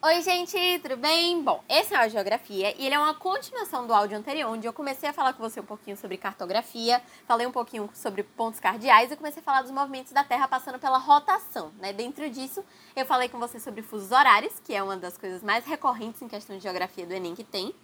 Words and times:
Oi, 0.00 0.22
gente, 0.22 0.56
tudo 0.78 0.96
bem? 0.96 1.42
Bom, 1.42 1.60
esse 1.68 1.92
é 1.92 2.06
o 2.06 2.08
Geografia 2.08 2.72
e 2.78 2.86
ele 2.86 2.94
é 2.94 2.98
uma 3.00 3.14
continuação 3.14 3.84
do 3.84 3.92
áudio 3.92 4.16
anterior, 4.16 4.48
onde 4.48 4.64
eu 4.64 4.72
comecei 4.72 5.08
a 5.08 5.12
falar 5.12 5.32
com 5.32 5.42
você 5.42 5.58
um 5.58 5.64
pouquinho 5.64 5.96
sobre 5.96 6.16
cartografia, 6.16 7.02
falei 7.26 7.48
um 7.48 7.50
pouquinho 7.50 7.90
sobre 7.92 8.22
pontos 8.22 8.60
cardeais 8.60 9.10
e 9.10 9.16
comecei 9.16 9.40
a 9.40 9.44
falar 9.44 9.62
dos 9.62 9.72
movimentos 9.72 10.12
da 10.12 10.22
Terra 10.22 10.46
passando 10.46 10.78
pela 10.78 10.98
rotação, 10.98 11.72
né? 11.80 11.92
Dentro 11.92 12.30
disso, 12.30 12.64
eu 12.94 13.04
falei 13.06 13.28
com 13.28 13.40
você 13.40 13.58
sobre 13.58 13.82
fusos 13.82 14.12
horários, 14.12 14.60
que 14.64 14.72
é 14.72 14.80
uma 14.80 14.96
das 14.96 15.18
coisas 15.18 15.42
mais 15.42 15.64
recorrentes 15.64 16.22
em 16.22 16.28
questão 16.28 16.56
de 16.56 16.62
geografia 16.62 17.04
do 17.04 17.12
Enem 17.12 17.34
que 17.34 17.42
tem. 17.42 17.74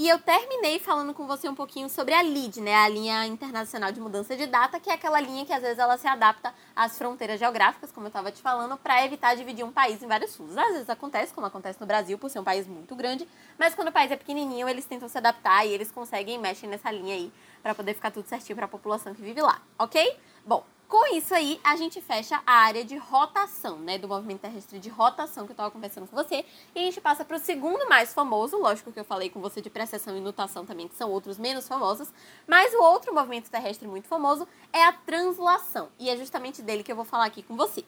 E 0.00 0.08
eu 0.08 0.16
terminei 0.20 0.78
falando 0.78 1.12
com 1.12 1.26
você 1.26 1.48
um 1.48 1.56
pouquinho 1.56 1.88
sobre 1.88 2.14
a 2.14 2.22
LID, 2.22 2.60
né, 2.60 2.72
a 2.72 2.88
linha 2.88 3.26
internacional 3.26 3.90
de 3.90 4.00
mudança 4.00 4.36
de 4.36 4.46
data, 4.46 4.78
que 4.78 4.88
é 4.88 4.92
aquela 4.92 5.20
linha 5.20 5.44
que 5.44 5.52
às 5.52 5.60
vezes 5.60 5.76
ela 5.76 5.98
se 5.98 6.06
adapta 6.06 6.54
às 6.76 6.96
fronteiras 6.96 7.40
geográficas, 7.40 7.90
como 7.90 8.06
eu 8.06 8.08
estava 8.08 8.30
te 8.30 8.40
falando, 8.40 8.76
para 8.76 9.04
evitar 9.04 9.34
dividir 9.34 9.64
um 9.64 9.72
país 9.72 10.00
em 10.00 10.06
vários 10.06 10.36
fusos. 10.36 10.56
Às 10.56 10.72
vezes 10.72 10.88
acontece, 10.88 11.34
como 11.34 11.48
acontece 11.48 11.80
no 11.80 11.86
Brasil, 11.86 12.16
por 12.16 12.30
ser 12.30 12.38
um 12.38 12.44
país 12.44 12.64
muito 12.64 12.94
grande, 12.94 13.26
mas 13.58 13.74
quando 13.74 13.88
o 13.88 13.92
país 13.92 14.08
é 14.12 14.16
pequenininho, 14.16 14.68
eles 14.68 14.84
tentam 14.84 15.08
se 15.08 15.18
adaptar 15.18 15.66
e 15.66 15.70
eles 15.70 15.90
conseguem 15.90 16.38
mexer 16.38 16.68
nessa 16.68 16.92
linha 16.92 17.16
aí 17.16 17.32
para 17.60 17.74
poder 17.74 17.92
ficar 17.94 18.12
tudo 18.12 18.28
certinho 18.28 18.54
para 18.54 18.66
a 18.66 18.68
população 18.68 19.12
que 19.12 19.20
vive 19.20 19.42
lá, 19.42 19.60
ok? 19.76 20.16
Bom, 20.46 20.64
com 20.88 21.14
isso 21.14 21.34
aí, 21.34 21.60
a 21.62 21.76
gente 21.76 22.00
fecha 22.00 22.40
a 22.46 22.52
área 22.52 22.82
de 22.82 22.96
rotação, 22.96 23.78
né, 23.78 23.98
do 23.98 24.08
movimento 24.08 24.40
terrestre 24.40 24.78
de 24.78 24.88
rotação 24.88 25.44
que 25.44 25.50
eu 25.50 25.54
estava 25.54 25.70
conversando 25.70 26.08
com 26.08 26.16
você, 26.16 26.46
e 26.74 26.78
a 26.78 26.82
gente 26.82 26.98
passa 26.98 27.26
para 27.26 27.36
o 27.36 27.38
segundo 27.40 27.86
mais 27.90 28.14
famoso, 28.14 28.56
lógico 28.56 28.90
que 28.90 28.98
eu 28.98 29.04
falei 29.04 29.28
com 29.28 29.38
você 29.38 29.60
de 29.60 29.68
precessão 29.68 30.16
e 30.16 30.20
nutação 30.20 30.64
também, 30.64 30.88
que 30.88 30.94
são 30.94 31.10
outros 31.10 31.36
menos 31.36 31.68
famosos, 31.68 32.10
mas 32.46 32.72
o 32.72 32.82
outro 32.82 33.14
movimento 33.14 33.50
terrestre 33.50 33.86
muito 33.86 34.08
famoso 34.08 34.48
é 34.72 34.82
a 34.82 34.92
translação, 34.92 35.90
e 35.98 36.08
é 36.08 36.16
justamente 36.16 36.62
dele 36.62 36.82
que 36.82 36.90
eu 36.90 36.96
vou 36.96 37.04
falar 37.04 37.26
aqui 37.26 37.42
com 37.42 37.54
você. 37.54 37.84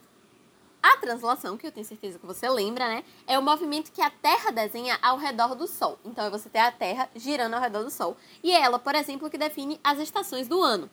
A 0.82 0.98
translação, 0.98 1.56
que 1.56 1.66
eu 1.66 1.72
tenho 1.72 1.86
certeza 1.86 2.18
que 2.18 2.26
você 2.26 2.48
lembra, 2.48 2.86
né? 2.86 3.04
É 3.26 3.38
o 3.38 3.42
movimento 3.42 3.92
que 3.92 4.00
a 4.00 4.08
Terra 4.08 4.50
desenha 4.50 4.98
ao 5.02 5.18
redor 5.18 5.54
do 5.54 5.66
Sol. 5.66 5.98
Então, 6.06 6.24
é 6.24 6.30
você 6.30 6.48
ter 6.48 6.60
a 6.60 6.72
Terra 6.72 7.10
girando 7.14 7.52
ao 7.52 7.60
redor 7.60 7.82
do 7.82 7.90
Sol. 7.90 8.16
E 8.42 8.50
é 8.50 8.62
ela, 8.62 8.78
por 8.78 8.94
exemplo, 8.94 9.28
que 9.28 9.36
define 9.36 9.78
as 9.84 9.98
estações 9.98 10.48
do 10.48 10.62
ano 10.62 10.90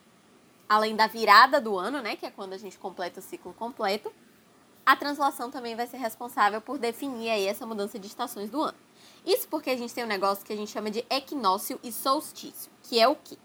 além 0.68 0.96
da 0.96 1.08
virada 1.08 1.62
do 1.62 1.78
ano, 1.78 2.02
né, 2.02 2.16
que 2.16 2.26
é 2.26 2.32
quando 2.32 2.54
a 2.54 2.58
gente 2.58 2.78
completa 2.78 3.20
o 3.20 3.24
ciclo 3.24 3.54
completo, 3.54 4.12
a 4.86 4.96
translação 4.96 5.52
também 5.52 5.76
vai 5.76 5.86
ser 5.88 5.98
responsável 5.98 6.62
por 6.62 6.78
definir 6.78 7.30
aí 7.30 7.46
essa 7.46 7.66
mudança 7.66 8.00
de 8.00 8.08
estações 8.08 8.50
do 8.50 8.62
ano. 8.62 8.78
Isso 9.26 9.48
porque 9.50 9.70
a 9.70 9.78
gente 9.78 9.94
tem 9.94 10.04
um 10.04 10.08
negócio 10.08 10.46
que 10.46 10.54
a 10.54 10.56
gente 10.56 10.72
chama 10.72 10.90
de 10.90 11.06
equinócio 11.10 11.80
e 11.84 11.92
solstício, 11.92 12.72
que 12.84 13.00
é 13.00 13.08
o 13.08 13.16
quê? 13.16 13.38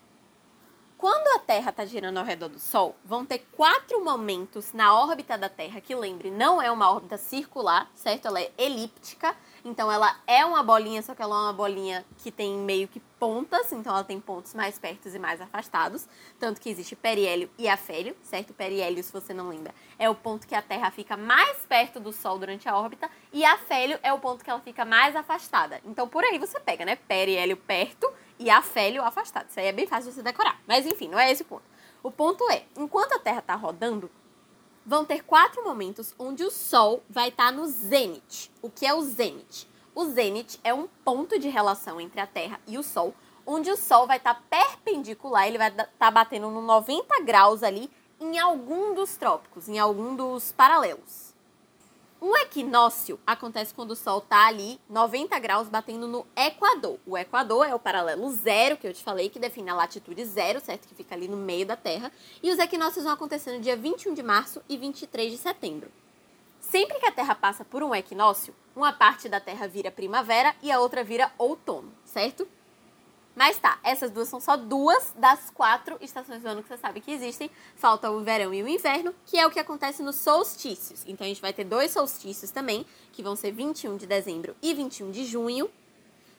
Quando 1.02 1.26
a 1.34 1.40
Terra 1.40 1.70
está 1.70 1.84
girando 1.84 2.18
ao 2.18 2.24
redor 2.24 2.46
do 2.46 2.60
Sol, 2.60 2.94
vão 3.04 3.26
ter 3.26 3.40
quatro 3.56 4.04
momentos 4.04 4.72
na 4.72 4.94
órbita 4.94 5.36
da 5.36 5.48
Terra, 5.48 5.80
que 5.80 5.92
lembre, 5.96 6.30
não 6.30 6.62
é 6.62 6.70
uma 6.70 6.88
órbita 6.88 7.16
circular, 7.16 7.90
certo? 7.92 8.28
Ela 8.28 8.40
é 8.40 8.52
elíptica, 8.56 9.34
então 9.64 9.90
ela 9.90 10.16
é 10.28 10.44
uma 10.44 10.62
bolinha, 10.62 11.02
só 11.02 11.12
que 11.12 11.20
ela 11.20 11.34
é 11.34 11.40
uma 11.40 11.52
bolinha 11.52 12.04
que 12.18 12.30
tem 12.30 12.56
meio 12.56 12.86
que 12.86 13.00
pontas, 13.18 13.72
então 13.72 13.92
ela 13.92 14.04
tem 14.04 14.20
pontos 14.20 14.54
mais 14.54 14.78
perto 14.78 15.08
e 15.08 15.18
mais 15.18 15.40
afastados, 15.40 16.06
tanto 16.38 16.60
que 16.60 16.70
existe 16.70 16.94
periélio 16.94 17.50
e 17.58 17.68
afélio, 17.68 18.16
certo? 18.22 18.54
Periélio, 18.54 19.02
se 19.02 19.12
você 19.12 19.34
não 19.34 19.48
lembra, 19.48 19.74
é 19.98 20.08
o 20.08 20.14
ponto 20.14 20.46
que 20.46 20.54
a 20.54 20.62
Terra 20.62 20.92
fica 20.92 21.16
mais 21.16 21.66
perto 21.66 21.98
do 21.98 22.12
Sol 22.12 22.38
durante 22.38 22.68
a 22.68 22.78
órbita, 22.78 23.10
e 23.32 23.44
afélio 23.44 23.98
é 24.04 24.12
o 24.12 24.20
ponto 24.20 24.44
que 24.44 24.50
ela 24.50 24.60
fica 24.60 24.84
mais 24.84 25.16
afastada. 25.16 25.80
Então 25.84 26.06
por 26.06 26.22
aí 26.22 26.38
você 26.38 26.60
pega, 26.60 26.84
né? 26.84 26.94
Periélio 26.94 27.56
perto 27.56 28.08
e 28.42 28.50
afélio 28.50 29.02
afastado. 29.02 29.48
Isso 29.48 29.60
aí 29.60 29.66
é 29.66 29.72
bem 29.72 29.86
fácil 29.86 30.10
de 30.10 30.16
você 30.16 30.22
decorar. 30.22 30.60
Mas 30.66 30.84
enfim, 30.84 31.08
não 31.08 31.18
é 31.18 31.30
esse 31.30 31.42
o 31.42 31.46
ponto. 31.46 31.62
O 32.02 32.10
ponto 32.10 32.50
é, 32.50 32.64
enquanto 32.76 33.12
a 33.12 33.18
Terra 33.18 33.38
está 33.38 33.54
rodando, 33.54 34.10
vão 34.84 35.04
ter 35.04 35.22
quatro 35.22 35.62
momentos 35.62 36.14
onde 36.18 36.44
o 36.44 36.50
Sol 36.50 37.02
vai 37.08 37.28
estar 37.28 37.46
tá 37.46 37.52
no 37.52 37.66
zênite. 37.66 38.50
O 38.60 38.68
que 38.68 38.84
é 38.84 38.92
o 38.92 39.00
zênite? 39.02 39.68
O 39.94 40.06
zênite 40.06 40.58
é 40.64 40.74
um 40.74 40.88
ponto 41.04 41.38
de 41.38 41.48
relação 41.48 42.00
entre 42.00 42.20
a 42.20 42.26
Terra 42.26 42.58
e 42.66 42.76
o 42.76 42.82
Sol, 42.82 43.14
onde 43.46 43.70
o 43.70 43.76
Sol 43.76 44.06
vai 44.06 44.16
estar 44.16 44.34
tá 44.34 44.42
perpendicular, 44.50 45.46
ele 45.46 45.58
vai 45.58 45.68
estar 45.68 45.88
tá 45.98 46.10
batendo 46.10 46.50
no 46.50 46.62
90 46.62 47.22
graus 47.22 47.62
ali 47.62 47.90
em 48.18 48.38
algum 48.38 48.94
dos 48.94 49.16
trópicos, 49.16 49.68
em 49.68 49.78
algum 49.78 50.16
dos 50.16 50.52
paralelos. 50.52 51.31
Um 52.24 52.36
equinócio 52.36 53.18
acontece 53.26 53.74
quando 53.74 53.90
o 53.90 53.96
Sol 53.96 54.18
está 54.18 54.46
ali 54.46 54.78
90 54.88 55.36
graus 55.40 55.68
batendo 55.68 56.06
no 56.06 56.24
Equador. 56.36 57.00
O 57.04 57.18
Equador 57.18 57.66
é 57.66 57.74
o 57.74 57.80
paralelo 57.80 58.30
zero, 58.30 58.76
que 58.76 58.86
eu 58.86 58.94
te 58.94 59.02
falei, 59.02 59.28
que 59.28 59.40
define 59.40 59.70
a 59.70 59.74
latitude 59.74 60.24
zero, 60.24 60.60
certo? 60.60 60.86
Que 60.86 60.94
fica 60.94 61.16
ali 61.16 61.26
no 61.26 61.36
meio 61.36 61.66
da 61.66 61.74
Terra. 61.74 62.12
E 62.40 62.52
os 62.52 62.60
equinócios 62.60 63.02
vão 63.02 63.12
acontecer 63.12 63.50
no 63.50 63.60
dia 63.60 63.76
21 63.76 64.14
de 64.14 64.22
março 64.22 64.62
e 64.68 64.76
23 64.76 65.32
de 65.32 65.38
setembro. 65.38 65.90
Sempre 66.60 67.00
que 67.00 67.06
a 67.06 67.10
Terra 67.10 67.34
passa 67.34 67.64
por 67.64 67.82
um 67.82 67.92
equinócio, 67.92 68.54
uma 68.76 68.92
parte 68.92 69.28
da 69.28 69.40
Terra 69.40 69.66
vira 69.66 69.90
primavera 69.90 70.54
e 70.62 70.70
a 70.70 70.78
outra 70.78 71.02
vira 71.02 71.32
outono, 71.36 71.92
certo? 72.04 72.46
Mas 73.34 73.58
tá, 73.58 73.78
essas 73.82 74.10
duas 74.10 74.28
são 74.28 74.40
só 74.40 74.56
duas 74.56 75.12
das 75.16 75.50
quatro 75.50 75.96
estações 76.00 76.42
do 76.42 76.48
ano 76.48 76.62
que 76.62 76.68
você 76.68 76.76
sabe 76.76 77.00
que 77.00 77.10
existem. 77.10 77.50
Falta 77.74 78.10
o 78.10 78.20
verão 78.22 78.52
e 78.52 78.62
o 78.62 78.68
inverno, 78.68 79.14
que 79.24 79.38
é 79.38 79.46
o 79.46 79.50
que 79.50 79.58
acontece 79.58 80.02
nos 80.02 80.16
solstícios. 80.16 81.02
Então 81.06 81.24
a 81.24 81.28
gente 81.28 81.40
vai 81.40 81.52
ter 81.52 81.64
dois 81.64 81.92
solstícios 81.92 82.50
também, 82.50 82.84
que 83.12 83.22
vão 83.22 83.34
ser 83.34 83.50
21 83.52 83.96
de 83.96 84.06
dezembro 84.06 84.54
e 84.62 84.74
21 84.74 85.10
de 85.10 85.24
junho. 85.24 85.70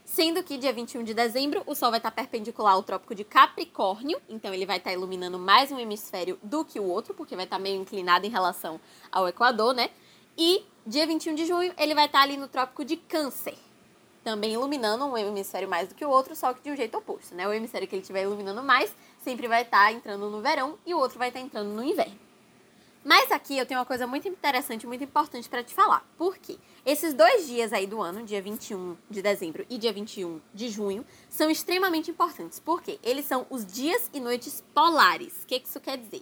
Sendo 0.06 0.44
que 0.44 0.58
dia 0.58 0.74
21 0.74 1.04
de 1.04 1.14
dezembro 1.14 1.64
o 1.66 1.74
Sol 1.74 1.90
vai 1.90 1.98
estar 1.98 2.12
perpendicular 2.12 2.74
ao 2.74 2.84
Trópico 2.84 3.16
de 3.16 3.24
Capricórnio, 3.24 4.22
então 4.28 4.54
ele 4.54 4.66
vai 4.66 4.78
estar 4.78 4.92
iluminando 4.92 5.40
mais 5.40 5.72
um 5.72 5.80
hemisfério 5.80 6.38
do 6.44 6.66
que 6.66 6.78
o 6.78 6.84
outro, 6.84 7.14
porque 7.14 7.38
vai 7.38 7.46
estar 7.46 7.58
meio 7.58 7.82
inclinado 7.82 8.26
em 8.26 8.30
relação 8.30 8.82
ao 9.10 9.30
Equador, 9.30 9.74
né? 9.74 9.90
E 10.38 10.66
dia 10.86 11.08
21 11.08 11.36
de 11.36 11.46
junho 11.46 11.74
ele 11.78 11.96
vai 11.96 12.06
estar 12.06 12.22
ali 12.22 12.36
no 12.36 12.50
Trópico 12.50 12.84
de 12.84 12.98
Câncer 12.98 13.58
também 14.24 14.54
iluminando 14.54 15.06
um 15.06 15.18
hemisfério 15.18 15.68
mais 15.68 15.90
do 15.90 15.96
que 15.96 16.06
o 16.06 16.10
outro, 16.10 16.36
só 16.36 16.54
que 16.54 16.62
de 16.62 16.72
um 16.72 16.76
jeito 16.76 16.98
oposto, 16.98 17.36
né? 17.36 17.48
O 17.48 17.54
hemisfério 17.54 17.88
que 17.88 17.96
ele 17.96 18.02
estiver 18.02 18.24
iluminando 18.24 18.64
mais 18.64 18.96
sempre 19.24 19.48
vai 19.48 19.64
estar 19.64 19.86
tá 19.86 19.92
entrando 19.92 20.30
no 20.30 20.42
verão 20.42 20.78
e 20.86 20.94
o 20.94 20.98
outro 20.98 21.20
vai 21.20 21.28
estar 21.28 21.40
tá 21.40 21.46
entrando 21.46 21.70
no 21.70 21.84
inverno. 21.84 22.18
Mas 23.04 23.32
aqui 23.34 23.58
eu 23.58 23.66
tenho 23.66 23.82
uma 23.82 23.86
coisa 23.86 24.08
muito 24.08 24.30
interessante, 24.30 24.88
muito 24.88 25.04
importante 25.04 25.50
para 25.50 25.62
te 25.62 25.74
falar. 25.74 26.08
Por 26.18 26.38
quê? 26.38 26.58
Esses 26.86 27.14
dois 27.14 27.48
dias 27.48 27.74
aí 27.74 27.86
do 27.86 28.02
ano, 28.02 28.24
dia 28.24 28.42
21 28.42 28.96
de 29.10 29.22
dezembro 29.22 29.66
e 29.70 29.78
dia 29.78 29.92
21 29.92 30.40
de 30.54 30.70
junho, 30.70 31.06
são 31.30 31.50
extremamente 31.50 32.10
importantes. 32.10 32.62
Por 32.62 32.82
quê? 32.82 33.00
Eles 33.04 33.26
são 33.26 33.46
os 33.50 33.66
dias 33.66 34.10
e 34.14 34.22
noites 34.22 34.64
polares. 34.74 35.44
O 35.44 35.48
que 35.48 35.62
isso 35.66 35.82
quer 35.82 35.98
dizer? 35.98 36.22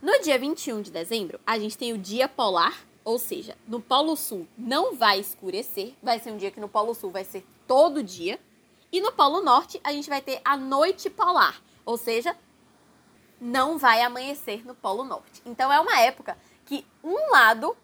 No 0.00 0.20
dia 0.20 0.38
21 0.38 0.82
de 0.82 0.92
dezembro, 0.92 1.40
a 1.44 1.58
gente 1.58 1.76
tem 1.76 1.92
o 1.92 1.98
dia 1.98 2.28
polar 2.28 2.86
ou 3.04 3.18
seja, 3.18 3.56
no 3.68 3.80
Polo 3.80 4.16
Sul 4.16 4.48
não 4.56 4.94
vai 4.96 5.20
escurecer, 5.20 5.94
vai 6.02 6.18
ser 6.18 6.32
um 6.32 6.36
dia 6.38 6.50
que 6.50 6.58
no 6.58 6.68
Polo 6.68 6.94
Sul 6.94 7.10
vai 7.10 7.24
ser 7.24 7.46
todo 7.66 8.02
dia. 8.02 8.40
E 8.90 9.00
no 9.00 9.12
Polo 9.12 9.42
Norte 9.42 9.80
a 9.84 9.92
gente 9.92 10.08
vai 10.08 10.22
ter 10.22 10.40
a 10.44 10.56
noite 10.56 11.10
polar, 11.10 11.60
ou 11.84 11.96
seja, 11.96 12.36
não 13.40 13.76
vai 13.76 14.00
amanhecer 14.00 14.64
no 14.64 14.74
Polo 14.74 15.04
Norte. 15.04 15.42
Então 15.44 15.70
é 15.72 15.78
uma 15.80 16.00
época 16.00 16.38
que 16.64 16.86
um 17.02 17.30
lado, 17.30 17.76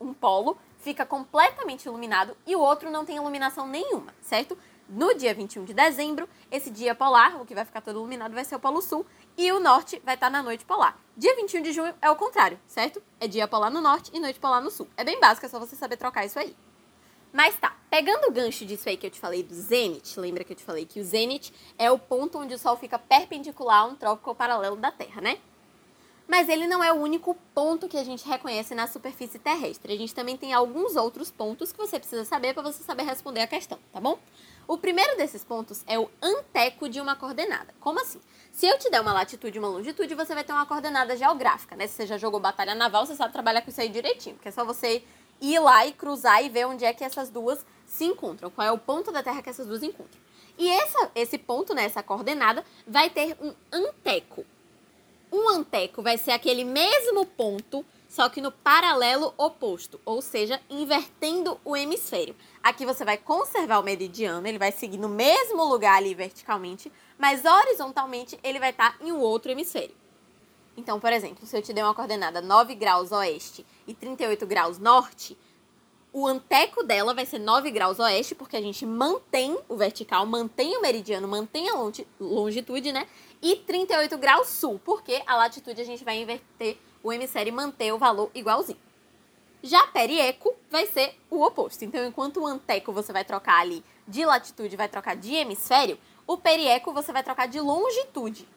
um 0.00 0.12
polo, 0.12 0.58
fica 0.80 1.06
completamente 1.06 1.86
iluminado 1.86 2.36
e 2.46 2.54
o 2.54 2.60
outro 2.60 2.90
não 2.90 3.04
tem 3.04 3.16
iluminação 3.16 3.66
nenhuma, 3.66 4.14
certo? 4.20 4.58
No 4.88 5.14
dia 5.14 5.34
21 5.34 5.64
de 5.64 5.74
dezembro, 5.74 6.28
esse 6.50 6.70
dia 6.70 6.94
polar, 6.94 7.40
o 7.40 7.46
que 7.46 7.54
vai 7.54 7.64
ficar 7.64 7.80
todo 7.80 7.96
iluminado 7.96 8.34
vai 8.34 8.44
ser 8.44 8.56
o 8.56 8.60
Polo 8.60 8.82
Sul, 8.82 9.06
e 9.36 9.52
o 9.52 9.60
norte 9.60 10.00
vai 10.04 10.14
estar 10.14 10.30
na 10.30 10.42
noite 10.42 10.64
polar. 10.64 10.98
Dia 11.16 11.34
21 11.36 11.62
de 11.62 11.72
junho 11.72 11.94
é 12.00 12.10
o 12.10 12.16
contrário, 12.16 12.58
certo? 12.66 13.02
É 13.20 13.26
dia 13.26 13.48
polar 13.48 13.70
no 13.70 13.80
norte 13.80 14.10
e 14.12 14.20
noite 14.20 14.38
polar 14.38 14.60
no 14.60 14.70
sul. 14.70 14.88
É 14.96 15.04
bem 15.04 15.18
básico, 15.20 15.46
é 15.46 15.48
só 15.48 15.58
você 15.58 15.76
saber 15.76 15.96
trocar 15.96 16.24
isso 16.24 16.38
aí. 16.38 16.56
Mas 17.32 17.56
tá, 17.58 17.76
pegando 17.90 18.28
o 18.28 18.32
gancho 18.32 18.64
disso 18.64 18.88
aí 18.88 18.96
que 18.96 19.06
eu 19.06 19.10
te 19.10 19.20
falei 19.20 19.42
do 19.42 19.54
zênite, 19.54 20.18
lembra 20.18 20.42
que 20.42 20.52
eu 20.52 20.56
te 20.56 20.64
falei 20.64 20.86
que 20.86 21.00
o 21.00 21.04
zênite 21.04 21.52
é 21.78 21.90
o 21.90 21.98
ponto 21.98 22.38
onde 22.38 22.54
o 22.54 22.58
Sol 22.58 22.76
fica 22.76 22.98
perpendicular 22.98 23.82
a 23.82 23.84
um 23.84 23.94
trópico 23.94 24.34
paralelo 24.34 24.76
da 24.76 24.90
Terra, 24.90 25.20
né? 25.20 25.38
Mas 26.28 26.48
ele 26.48 26.66
não 26.66 26.82
é 26.82 26.92
o 26.92 26.96
único 26.96 27.36
ponto 27.54 27.88
que 27.88 27.96
a 27.96 28.04
gente 28.04 28.26
reconhece 28.26 28.74
na 28.74 28.86
superfície 28.86 29.38
terrestre. 29.38 29.92
A 29.92 29.96
gente 29.96 30.14
também 30.14 30.36
tem 30.36 30.52
alguns 30.52 30.96
outros 30.96 31.30
pontos 31.30 31.70
que 31.70 31.78
você 31.78 31.98
precisa 31.98 32.24
saber 32.24 32.52
para 32.52 32.62
você 32.62 32.82
saber 32.82 33.04
responder 33.04 33.42
a 33.42 33.46
questão, 33.46 33.78
tá 33.92 34.00
bom? 34.00 34.18
O 34.66 34.76
primeiro 34.76 35.16
desses 35.16 35.44
pontos 35.44 35.84
é 35.86 35.96
o 35.96 36.10
anteco 36.20 36.88
de 36.88 37.00
uma 37.00 37.14
coordenada. 37.14 37.72
Como 37.78 38.00
assim? 38.00 38.20
Se 38.50 38.66
eu 38.66 38.76
te 38.78 38.90
der 38.90 39.00
uma 39.00 39.12
latitude 39.12 39.56
e 39.56 39.60
uma 39.60 39.68
longitude, 39.68 40.14
você 40.14 40.34
vai 40.34 40.42
ter 40.42 40.52
uma 40.52 40.66
coordenada 40.66 41.16
geográfica, 41.16 41.76
né? 41.76 41.86
Se 41.86 41.94
você 41.94 42.06
já 42.06 42.18
jogou 42.18 42.40
batalha 42.40 42.74
naval, 42.74 43.06
você 43.06 43.14
sabe 43.14 43.32
trabalhar 43.32 43.62
com 43.62 43.70
isso 43.70 43.80
aí 43.80 43.88
direitinho, 43.88 44.34
porque 44.34 44.48
é 44.48 44.52
só 44.52 44.64
você 44.64 45.04
ir 45.40 45.58
lá 45.60 45.86
e 45.86 45.92
cruzar 45.92 46.42
e 46.42 46.48
ver 46.48 46.66
onde 46.66 46.84
é 46.84 46.92
que 46.92 47.04
essas 47.04 47.30
duas 47.30 47.64
se 47.86 48.04
encontram, 48.04 48.50
qual 48.50 48.66
é 48.66 48.72
o 48.72 48.78
ponto 48.78 49.12
da 49.12 49.22
Terra 49.22 49.42
que 49.42 49.50
essas 49.50 49.66
duas 49.66 49.82
encontram. 49.82 50.20
E 50.58 50.68
essa, 50.70 51.10
esse 51.14 51.38
ponto, 51.38 51.74
né, 51.74 51.84
essa 51.84 52.02
coordenada, 52.02 52.64
vai 52.86 53.10
ter 53.10 53.36
um 53.40 53.54
anteco. 53.70 54.44
Um 55.30 55.48
anteco 55.50 56.02
vai 56.02 56.18
ser 56.18 56.32
aquele 56.32 56.64
mesmo 56.64 57.26
ponto 57.26 57.84
só 58.08 58.30
que 58.30 58.40
no 58.40 58.50
paralelo 58.50 59.34
oposto, 59.36 60.00
ou 60.02 60.22
seja, 60.22 60.58
invertendo 60.70 61.60
o 61.62 61.76
hemisfério. 61.76 62.34
Aqui 62.62 62.86
você 62.86 63.04
vai 63.04 63.18
conservar 63.18 63.78
o 63.78 63.82
meridiano, 63.82 64.46
ele 64.46 64.58
vai 64.58 64.72
seguir 64.72 64.96
no 64.96 65.08
mesmo 65.08 65.62
lugar 65.64 65.96
ali 65.96 66.14
verticalmente, 66.14 66.90
mas 67.18 67.44
horizontalmente 67.44 68.38
ele 68.42 68.58
vai 68.58 68.70
estar 68.70 68.96
em 69.02 69.12
um 69.12 69.20
outro 69.20 69.50
hemisfério. 69.50 69.94
Então, 70.76 70.98
por 70.98 71.12
exemplo, 71.12 71.46
se 71.46 71.56
eu 71.56 71.60
te 71.60 71.74
der 71.74 71.84
uma 71.84 71.94
coordenada 71.94 72.40
9 72.40 72.74
graus 72.74 73.12
oeste 73.12 73.66
e 73.86 73.92
38 73.92 74.46
graus 74.46 74.78
norte, 74.78 75.36
o 76.10 76.26
anteco 76.26 76.82
dela 76.82 77.12
vai 77.12 77.26
ser 77.26 77.38
9 77.38 77.70
graus 77.70 77.98
oeste, 77.98 78.34
porque 78.34 78.56
a 78.56 78.62
gente 78.62 78.86
mantém 78.86 79.58
o 79.68 79.76
vertical, 79.76 80.24
mantém 80.24 80.74
o 80.78 80.80
meridiano, 80.80 81.28
mantém 81.28 81.68
a 81.68 81.74
longitude, 82.18 82.92
né? 82.92 83.06
E 83.42 83.56
38 83.56 84.16
graus 84.18 84.48
sul, 84.48 84.80
porque 84.84 85.22
a 85.26 85.36
latitude 85.36 85.80
a 85.80 85.84
gente 85.84 86.04
vai 86.04 86.20
inverter 86.20 86.78
o 87.02 87.12
hemisfério 87.12 87.50
e 87.50 87.54
manter 87.54 87.92
o 87.92 87.98
valor 87.98 88.30
igualzinho. 88.34 88.78
Já 89.62 89.86
perieco 89.88 90.54
vai 90.70 90.86
ser 90.86 91.18
o 91.30 91.42
oposto. 91.42 91.84
Então, 91.84 92.04
enquanto 92.06 92.40
o 92.40 92.46
anteco 92.46 92.92
você 92.92 93.12
vai 93.12 93.24
trocar 93.24 93.60
ali 93.60 93.84
de 94.06 94.24
latitude, 94.24 94.76
vai 94.76 94.88
trocar 94.88 95.16
de 95.16 95.34
hemisfério, 95.34 95.98
o 96.26 96.36
perieco 96.36 96.92
você 96.92 97.12
vai 97.12 97.22
trocar 97.22 97.46
de 97.46 97.60
longitude. 97.60 98.48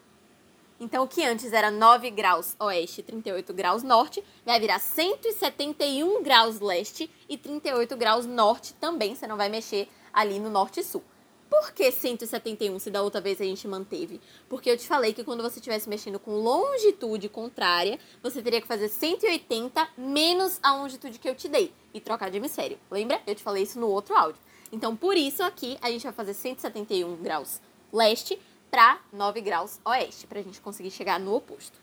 Então, 0.78 1.04
o 1.04 1.08
que 1.08 1.24
antes 1.24 1.52
era 1.52 1.70
9 1.70 2.10
graus 2.10 2.56
oeste 2.58 3.00
e 3.00 3.04
38 3.04 3.52
graus 3.52 3.82
norte, 3.82 4.24
vai 4.46 4.58
virar 4.58 4.78
171 4.78 6.22
graus 6.22 6.58
leste 6.58 7.10
e 7.28 7.36
38 7.36 7.96
graus 7.96 8.24
norte 8.24 8.72
também. 8.74 9.14
Você 9.14 9.26
não 9.26 9.36
vai 9.36 9.50
mexer 9.50 9.88
ali 10.12 10.38
no 10.38 10.48
norte 10.48 10.80
e 10.80 10.82
sul. 10.82 11.04
Por 11.50 11.72
que 11.72 11.90
171 11.90 12.78
se 12.78 12.90
da 12.90 13.02
outra 13.02 13.20
vez 13.20 13.40
a 13.40 13.44
gente 13.44 13.66
manteve? 13.66 14.20
Porque 14.48 14.70
eu 14.70 14.78
te 14.78 14.86
falei 14.86 15.12
que 15.12 15.24
quando 15.24 15.42
você 15.42 15.58
estivesse 15.58 15.88
mexendo 15.88 16.20
com 16.20 16.36
longitude 16.36 17.28
contrária, 17.28 17.98
você 18.22 18.40
teria 18.40 18.60
que 18.60 18.68
fazer 18.68 18.88
180 18.88 19.88
menos 19.98 20.60
a 20.62 20.76
longitude 20.76 21.18
que 21.18 21.28
eu 21.28 21.34
te 21.34 21.48
dei 21.48 21.74
e 21.92 22.00
trocar 22.00 22.30
de 22.30 22.36
hemisfério. 22.36 22.78
Lembra? 22.88 23.20
Eu 23.26 23.34
te 23.34 23.42
falei 23.42 23.64
isso 23.64 23.80
no 23.80 23.88
outro 23.88 24.16
áudio. 24.16 24.40
Então, 24.70 24.94
por 24.94 25.16
isso 25.16 25.42
aqui 25.42 25.76
a 25.82 25.90
gente 25.90 26.04
vai 26.04 26.12
fazer 26.12 26.34
171 26.34 27.16
graus 27.16 27.60
leste 27.92 28.40
para 28.70 29.00
9 29.12 29.40
graus 29.40 29.80
oeste, 29.84 30.28
para 30.28 30.38
a 30.38 30.42
gente 30.42 30.60
conseguir 30.60 30.92
chegar 30.92 31.18
no 31.18 31.34
oposto. 31.34 31.76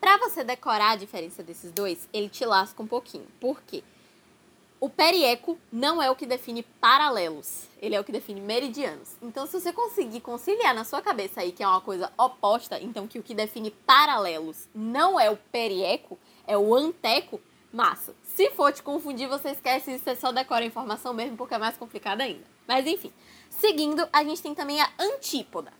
Para 0.00 0.16
você 0.16 0.42
decorar 0.42 0.92
a 0.92 0.96
diferença 0.96 1.42
desses 1.42 1.70
dois, 1.70 2.08
ele 2.12 2.30
te 2.30 2.44
lasca 2.46 2.82
um 2.82 2.86
pouquinho. 2.86 3.26
Por 3.38 3.62
quê? 3.62 3.84
O 4.84 4.90
perieco 4.90 5.58
não 5.72 6.02
é 6.02 6.10
o 6.10 6.14
que 6.14 6.26
define 6.26 6.62
paralelos, 6.62 7.68
ele 7.80 7.94
é 7.94 8.00
o 8.00 8.04
que 8.04 8.12
define 8.12 8.38
meridianos. 8.38 9.16
Então, 9.22 9.46
se 9.46 9.58
você 9.58 9.72
conseguir 9.72 10.20
conciliar 10.20 10.74
na 10.74 10.84
sua 10.84 11.00
cabeça 11.00 11.40
aí 11.40 11.52
que 11.52 11.62
é 11.62 11.66
uma 11.66 11.80
coisa 11.80 12.12
oposta, 12.18 12.78
então 12.78 13.08
que 13.08 13.18
o 13.18 13.22
que 13.22 13.32
define 13.32 13.70
paralelos 13.70 14.68
não 14.74 15.18
é 15.18 15.30
o 15.30 15.38
perieco, 15.50 16.18
é 16.46 16.58
o 16.58 16.74
anteco, 16.74 17.40
massa. 17.72 18.14
Se 18.22 18.50
for 18.50 18.74
te 18.74 18.82
confundir, 18.82 19.26
você 19.26 19.52
esquece 19.52 19.94
isso, 19.94 20.04
você 20.04 20.16
só 20.16 20.30
decora 20.30 20.62
a 20.62 20.68
informação 20.68 21.14
mesmo, 21.14 21.34
porque 21.34 21.54
é 21.54 21.58
mais 21.58 21.78
complicado 21.78 22.20
ainda. 22.20 22.44
Mas 22.68 22.86
enfim, 22.86 23.10
Seguindo, 23.48 24.06
a 24.12 24.22
gente 24.22 24.42
tem 24.42 24.54
também 24.54 24.82
a 24.82 24.90
antípoda. 25.00 25.72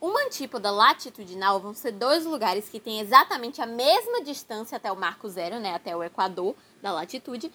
Uma 0.00 0.26
antípoda 0.26 0.70
latitudinal 0.70 1.58
vão 1.58 1.74
ser 1.74 1.92
dois 1.92 2.24
lugares 2.24 2.68
que 2.68 2.78
têm 2.78 3.00
exatamente 3.00 3.60
a 3.60 3.66
mesma 3.66 4.22
distância 4.22 4.76
até 4.76 4.92
o 4.92 4.96
marco 4.96 5.28
zero, 5.28 5.58
né, 5.58 5.74
até 5.74 5.96
o 5.96 6.04
equador 6.04 6.54
da 6.80 6.92
latitude, 6.92 7.50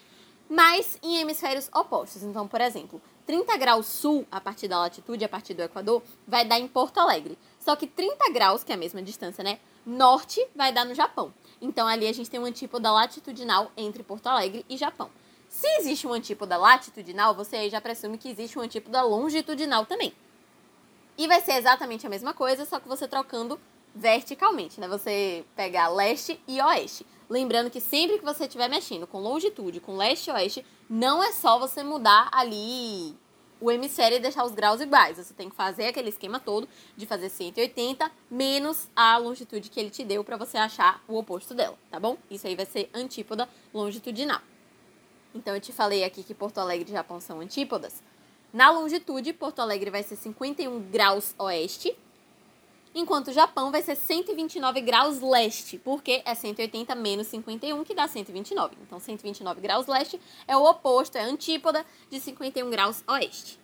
mas 0.48 0.98
em 1.02 1.16
hemisférios 1.18 1.68
opostos. 1.74 2.22
Então, 2.22 2.46
por 2.46 2.60
exemplo, 2.60 3.00
30 3.26 3.56
graus 3.56 3.86
sul 3.86 4.26
a 4.30 4.40
partir 4.40 4.68
da 4.68 4.78
latitude, 4.78 5.24
a 5.24 5.28
partir 5.28 5.54
do 5.54 5.62
equador, 5.62 6.02
vai 6.26 6.44
dar 6.44 6.58
em 6.58 6.68
Porto 6.68 6.98
Alegre. 6.98 7.38
Só 7.58 7.74
que 7.74 7.86
30 7.86 8.30
graus, 8.32 8.62
que 8.62 8.72
é 8.72 8.74
a 8.74 8.78
mesma 8.78 9.02
distância, 9.02 9.42
né, 9.42 9.58
norte, 9.86 10.46
vai 10.54 10.72
dar 10.72 10.84
no 10.84 10.94
Japão. 10.94 11.32
Então, 11.60 11.86
ali 11.86 12.06
a 12.06 12.12
gente 12.12 12.30
tem 12.30 12.38
uma 12.38 12.48
antípoda 12.48 12.90
latitudinal 12.90 13.70
entre 13.76 14.02
Porto 14.02 14.26
Alegre 14.26 14.64
e 14.68 14.76
Japão. 14.76 15.10
Se 15.48 15.66
existe 15.78 16.06
um 16.06 16.12
antípoda 16.12 16.56
latitudinal, 16.56 17.34
você 17.34 17.56
aí 17.56 17.70
já 17.70 17.80
presume 17.80 18.18
que 18.18 18.28
existe 18.28 18.58
um 18.58 18.62
antípoda 18.62 19.02
longitudinal 19.02 19.86
também. 19.86 20.12
E 21.16 21.28
vai 21.28 21.40
ser 21.40 21.52
exatamente 21.52 22.06
a 22.06 22.10
mesma 22.10 22.34
coisa, 22.34 22.64
só 22.64 22.80
que 22.80 22.88
você 22.88 23.06
trocando 23.06 23.58
verticalmente, 23.94 24.80
né? 24.80 24.88
Você 24.88 25.44
pegar 25.54 25.88
leste 25.88 26.40
e 26.48 26.60
oeste. 26.60 27.06
Lembrando 27.28 27.70
que 27.70 27.80
sempre 27.80 28.18
que 28.18 28.24
você 28.24 28.44
estiver 28.44 28.68
mexendo 28.68 29.06
com 29.06 29.18
longitude, 29.18 29.80
com 29.80 29.96
leste 29.96 30.28
e 30.28 30.32
oeste, 30.32 30.66
não 30.88 31.22
é 31.22 31.32
só 31.32 31.58
você 31.58 31.82
mudar 31.82 32.28
ali 32.32 33.14
o 33.60 33.70
hemisfério 33.70 34.16
e 34.16 34.20
deixar 34.20 34.44
os 34.44 34.52
graus 34.52 34.80
iguais. 34.80 35.16
Você 35.16 35.32
tem 35.32 35.48
que 35.48 35.56
fazer 35.56 35.86
aquele 35.86 36.10
esquema 36.10 36.38
todo 36.38 36.68
de 36.96 37.06
fazer 37.06 37.30
180 37.30 38.10
menos 38.30 38.88
a 38.94 39.16
longitude 39.16 39.70
que 39.70 39.80
ele 39.80 39.90
te 39.90 40.04
deu 40.04 40.22
para 40.22 40.36
você 40.36 40.58
achar 40.58 41.02
o 41.08 41.16
oposto 41.16 41.54
dela, 41.54 41.78
tá 41.90 41.98
bom? 41.98 42.18
Isso 42.30 42.46
aí 42.46 42.54
vai 42.54 42.66
ser 42.66 42.90
antípoda 42.92 43.48
longitudinal. 43.72 44.40
Então 45.34 45.54
eu 45.54 45.60
te 45.60 45.72
falei 45.72 46.04
aqui 46.04 46.22
que 46.22 46.34
Porto 46.34 46.58
Alegre 46.58 46.88
e 46.90 46.92
Japão 46.92 47.20
são 47.20 47.40
antípodas. 47.40 48.02
Na 48.52 48.70
longitude, 48.70 49.32
Porto 49.32 49.60
Alegre 49.60 49.90
vai 49.90 50.02
ser 50.02 50.14
51 50.14 50.80
graus 50.90 51.34
oeste, 51.38 51.96
enquanto 52.94 53.28
o 53.28 53.32
Japão 53.32 53.70
vai 53.70 53.82
ser 53.82 53.96
129 53.96 54.80
graus 54.80 55.20
leste, 55.20 55.78
porque 55.78 56.22
é 56.24 56.34
180 56.34 56.94
menos 56.94 57.26
51, 57.26 57.82
que 57.84 57.94
dá 57.94 58.06
129. 58.06 58.76
Então, 58.82 59.00
129 59.00 59.60
graus 59.60 59.86
leste 59.86 60.20
é 60.46 60.56
o 60.56 60.64
oposto, 60.64 61.16
é 61.16 61.22
a 61.22 61.26
antípoda 61.26 61.84
de 62.08 62.20
51 62.20 62.70
graus 62.70 63.02
oeste. 63.08 63.58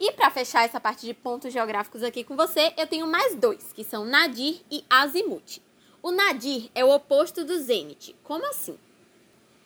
E 0.00 0.12
para 0.12 0.30
fechar 0.30 0.64
essa 0.64 0.80
parte 0.80 1.06
de 1.06 1.14
pontos 1.14 1.52
geográficos 1.52 2.02
aqui 2.02 2.24
com 2.24 2.36
você, 2.36 2.72
eu 2.76 2.86
tenho 2.86 3.06
mais 3.06 3.34
dois, 3.36 3.72
que 3.72 3.84
são 3.84 4.04
nadir 4.04 4.60
e 4.70 4.84
azimuth. 4.90 5.60
O 6.02 6.10
nadir 6.10 6.70
é 6.74 6.84
o 6.84 6.90
oposto 6.90 7.44
do 7.44 7.58
zênite. 7.58 8.14
Como 8.24 8.44
assim? 8.46 8.78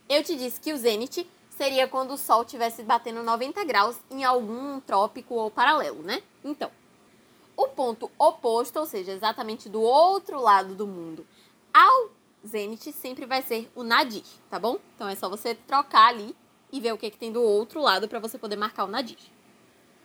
Eu 0.08 0.22
te 0.22 0.36
disse 0.36 0.60
que 0.60 0.72
o 0.72 0.76
zênite 0.76 1.26
seria 1.50 1.88
quando 1.88 2.12
o 2.12 2.16
Sol 2.16 2.42
estivesse 2.42 2.84
batendo 2.84 3.22
90 3.22 3.64
graus 3.64 3.96
em 4.10 4.22
algum 4.22 4.78
trópico 4.80 5.34
ou 5.34 5.50
paralelo, 5.50 6.02
né? 6.02 6.22
Então, 6.44 6.70
o 7.58 7.66
ponto 7.66 8.08
oposto, 8.16 8.78
ou 8.78 8.86
seja, 8.86 9.10
exatamente 9.10 9.68
do 9.68 9.82
outro 9.82 10.40
lado 10.40 10.76
do 10.76 10.86
mundo, 10.86 11.26
ao 11.74 12.08
zênite 12.46 12.92
sempre 12.92 13.26
vai 13.26 13.42
ser 13.42 13.68
o 13.74 13.82
nadir, 13.82 14.22
tá 14.48 14.60
bom? 14.60 14.78
Então 14.94 15.08
é 15.08 15.16
só 15.16 15.28
você 15.28 15.56
trocar 15.56 16.10
ali 16.10 16.36
e 16.70 16.80
ver 16.80 16.94
o 16.94 16.96
que, 16.96 17.10
que 17.10 17.18
tem 17.18 17.32
do 17.32 17.42
outro 17.42 17.80
lado 17.80 18.06
para 18.06 18.20
você 18.20 18.38
poder 18.38 18.54
marcar 18.54 18.84
o 18.84 18.88
nadir. 18.88 19.18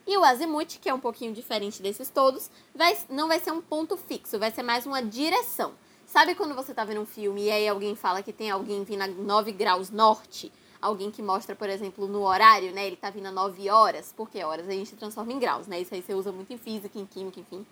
E 0.07 0.17
o 0.17 0.23
azimuth, 0.23 0.79
que 0.81 0.89
é 0.89 0.93
um 0.93 0.99
pouquinho 0.99 1.31
diferente 1.31 1.79
desses 1.79 2.09
todos, 2.09 2.49
vai, 2.73 2.97
não 3.07 3.27
vai 3.27 3.39
ser 3.39 3.51
um 3.51 3.61
ponto 3.61 3.95
fixo, 3.95 4.39
vai 4.39 4.49
ser 4.49 4.63
mais 4.63 4.87
uma 4.87 5.03
direção. 5.03 5.75
Sabe 6.07 6.33
quando 6.33 6.55
você 6.55 6.73
tá 6.73 6.83
vendo 6.83 7.01
um 7.01 7.05
filme 7.05 7.43
e 7.43 7.51
aí 7.51 7.67
alguém 7.67 7.95
fala 7.95 8.23
que 8.23 8.33
tem 8.33 8.49
alguém 8.49 8.83
vindo 8.83 9.03
a 9.03 9.07
9 9.07 9.51
graus 9.51 9.91
norte? 9.91 10.51
Alguém 10.83 11.09
que 11.09 11.21
mostra, 11.21 11.55
por 11.55 11.69
exemplo, 11.69 12.07
no 12.07 12.23
horário, 12.23 12.73
né? 12.73 12.85
Ele 12.85 12.97
tá 12.97 13.09
vindo 13.09 13.27
a 13.27 13.31
9 13.31 13.69
horas, 13.69 14.13
porque 14.17 14.43
horas 14.43 14.67
a 14.67 14.71
gente 14.73 14.93
transforma 14.97 15.31
em 15.31 15.39
graus, 15.39 15.65
né? 15.65 15.79
Isso 15.79 15.95
aí 15.95 16.01
você 16.01 16.13
usa 16.13 16.29
muito 16.29 16.51
em 16.51 16.57
física, 16.57 16.99
em 16.99 17.05
química, 17.05 17.39
enfim. 17.39 17.65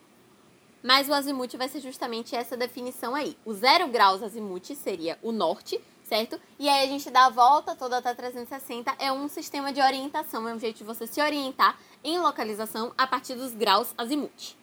Mas 0.81 1.09
o 1.09 1.13
azimuth 1.13 1.57
vai 1.57 1.67
ser 1.67 1.81
justamente 1.81 2.37
essa 2.37 2.55
definição 2.55 3.13
aí. 3.13 3.37
O 3.43 3.53
zero 3.53 3.89
graus 3.89 4.23
azimuth 4.23 4.73
seria 4.75 5.19
o 5.21 5.33
norte, 5.33 5.77
certo? 6.05 6.39
E 6.57 6.69
aí 6.69 6.85
a 6.85 6.87
gente 6.87 7.11
dá 7.11 7.25
a 7.25 7.29
volta 7.29 7.75
toda 7.75 7.97
até 7.97 8.13
360. 8.15 8.95
É 8.97 9.11
um 9.11 9.27
sistema 9.27 9.73
de 9.73 9.81
orientação, 9.81 10.47
é 10.47 10.53
um 10.53 10.59
jeito 10.59 10.77
de 10.77 10.85
você 10.85 11.05
se 11.05 11.21
orientar 11.21 11.77
em 12.01 12.17
localização 12.17 12.93
a 12.97 13.05
partir 13.05 13.35
dos 13.35 13.53
graus 13.53 13.93
azimuth. 13.97 14.55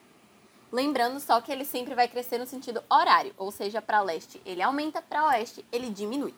Lembrando 0.72 1.20
só 1.20 1.38
que 1.42 1.52
ele 1.52 1.66
sempre 1.66 1.94
vai 1.94 2.08
crescer 2.08 2.38
no 2.38 2.46
sentido 2.46 2.82
horário, 2.90 3.34
ou 3.36 3.50
seja, 3.50 3.82
para 3.82 4.00
leste 4.00 4.40
ele 4.46 4.62
aumenta, 4.62 5.02
para 5.02 5.26
oeste 5.26 5.62
ele 5.70 5.90
diminui. 5.90 6.34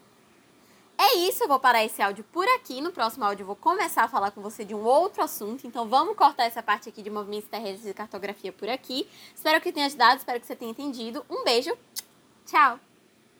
É 1.02 1.16
isso, 1.16 1.42
eu 1.42 1.48
vou 1.48 1.58
parar 1.58 1.82
esse 1.82 2.02
áudio 2.02 2.22
por 2.24 2.46
aqui. 2.46 2.82
No 2.82 2.92
próximo 2.92 3.24
áudio 3.24 3.44
eu 3.44 3.46
vou 3.46 3.56
começar 3.56 4.04
a 4.04 4.08
falar 4.08 4.32
com 4.32 4.42
você 4.42 4.66
de 4.66 4.74
um 4.74 4.84
outro 4.84 5.22
assunto. 5.22 5.66
Então 5.66 5.88
vamos 5.88 6.14
cortar 6.14 6.44
essa 6.44 6.62
parte 6.62 6.90
aqui 6.90 7.00
de 7.02 7.08
movimentos 7.08 7.48
terrestres 7.48 7.90
e 7.90 7.94
cartografia 7.94 8.52
por 8.52 8.68
aqui. 8.68 9.08
Espero 9.34 9.58
que 9.62 9.72
tenha 9.72 9.86
ajudado, 9.86 10.18
espero 10.18 10.38
que 10.38 10.46
você 10.46 10.54
tenha 10.54 10.70
entendido. 10.70 11.24
Um 11.30 11.42
beijo, 11.42 11.74
tchau! 12.44 12.89